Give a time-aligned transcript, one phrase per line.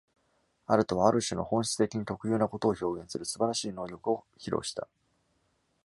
[0.65, 4.87] アルトはある種の本質的に特有なことを表現する素晴らしい能力を披露した。